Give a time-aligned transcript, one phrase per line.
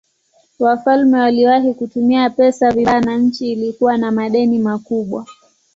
[0.59, 5.25] Wafalme waliwahi kutumia pesa vibaya na nchi ilikuwa na madeni makubwa.